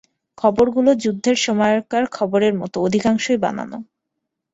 খবরগুলো 0.37 0.91
যুদ্ধের 1.03 1.37
সময়কার 1.39 2.03
খবরের 2.11 2.53
মতো, 2.53 2.77
অধিকাংশই 2.81 3.37
বানানো। 3.37 3.77